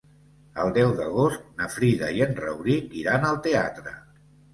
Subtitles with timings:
[0.61, 3.95] El deu d'agost na Frida i en Rauric iran al teatre.